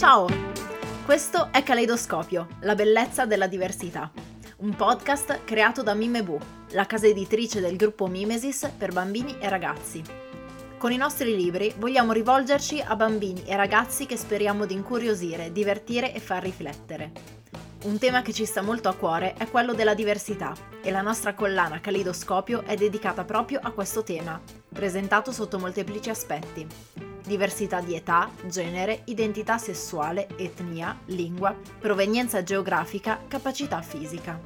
[0.00, 0.26] Ciao!
[1.04, 4.10] Questo è Caleidoscopio, la bellezza della diversità,
[4.60, 6.38] un podcast creato da Mime Bu,
[6.70, 10.02] la casa editrice del gruppo Mimesis per bambini e ragazzi.
[10.78, 16.14] Con i nostri libri vogliamo rivolgerci a bambini e ragazzi che speriamo di incuriosire, divertire
[16.14, 17.12] e far riflettere.
[17.84, 21.34] Un tema che ci sta molto a cuore è quello della diversità e la nostra
[21.34, 24.40] collana Calidoscopio è dedicata proprio a questo tema,
[24.72, 27.09] presentato sotto molteplici aspetti.
[27.24, 34.40] Diversità di età, genere, identità sessuale, etnia, lingua, provenienza geografica, capacità fisica.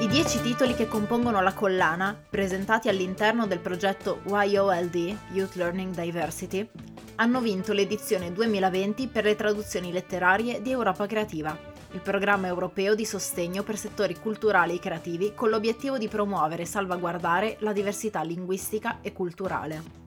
[0.00, 6.68] I dieci titoli che compongono la collana, presentati all'interno del progetto YOLD, Youth Learning Diversity,
[7.16, 11.56] hanno vinto l'edizione 2020 per le traduzioni letterarie di Europa Creativa,
[11.92, 16.66] il programma europeo di sostegno per settori culturali e creativi con l'obiettivo di promuovere e
[16.66, 20.03] salvaguardare la diversità linguistica e culturale.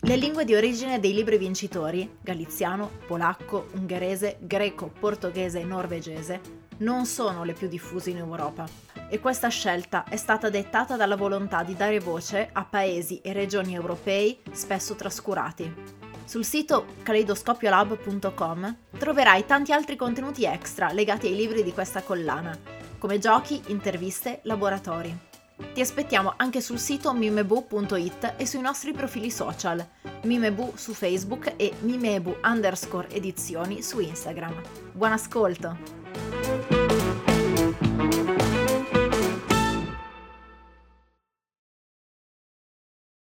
[0.00, 6.40] Le lingue di origine dei libri vincitori, galiziano, polacco, ungherese, greco, portoghese e norvegese,
[6.78, 8.64] non sono le più diffuse in Europa
[9.10, 13.74] e questa scelta è stata dettata dalla volontà di dare voce a paesi e regioni
[13.74, 15.74] europei spesso trascurati.
[16.24, 22.56] Sul sito kaleidoscopiolab.com troverai tanti altri contenuti extra legati ai libri di questa collana,
[22.98, 25.27] come giochi, interviste, laboratori.
[25.74, 29.86] Ti aspettiamo anche sul sito mimebu.it e sui nostri profili social,
[30.22, 34.60] Mimebu su Facebook e mimebu underscore edizioni su Instagram.
[34.92, 36.07] Buon ascolto!